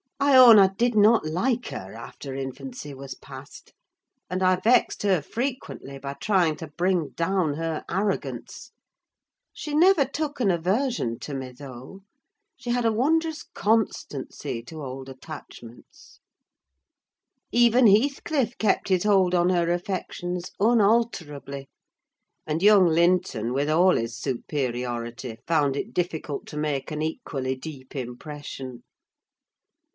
I 0.19 0.35
own 0.35 0.57
I 0.57 0.67
did 0.67 0.95
not 0.95 1.25
like 1.27 1.67
her, 1.67 1.93
after 1.93 2.33
infancy 2.33 2.93
was 2.93 3.13
past; 3.13 3.73
and 4.29 4.41
I 4.41 4.55
vexed 4.55 5.03
her 5.03 5.21
frequently 5.21 5.99
by 5.99 6.13
trying 6.15 6.55
to 6.57 6.67
bring 6.67 7.09
down 7.09 7.55
her 7.55 7.83
arrogance: 7.89 8.71
she 9.53 9.75
never 9.75 10.03
took 10.05 10.39
an 10.39 10.49
aversion 10.49 11.19
to 11.19 11.33
me, 11.35 11.51
though. 11.51 12.01
She 12.55 12.69
had 12.71 12.85
a 12.85 12.91
wondrous 12.91 13.43
constancy 13.53 14.63
to 14.63 14.81
old 14.81 15.07
attachments: 15.09 16.19
even 17.51 17.85
Heathcliff 17.87 18.57
kept 18.57 18.89
his 18.89 19.03
hold 19.03 19.35
on 19.35 19.49
her 19.49 19.71
affections 19.71 20.51
unalterably; 20.59 21.67
and 22.47 22.63
young 22.63 22.87
Linton, 22.87 23.53
with 23.53 23.69
all 23.69 23.95
his 23.95 24.17
superiority, 24.19 25.37
found 25.45 25.75
it 25.75 25.93
difficult 25.93 26.47
to 26.47 26.57
make 26.57 26.89
an 26.89 27.01
equally 27.03 27.55
deep 27.55 27.95
impression. 27.95 28.83